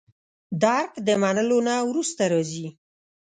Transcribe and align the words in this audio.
درک 0.63 0.91
د 1.07 1.09
منلو 1.23 1.59
نه 1.67 1.75
وروسته 1.89 2.23
راځي. 2.33 2.67